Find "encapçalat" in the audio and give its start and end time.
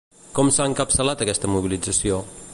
0.69-1.23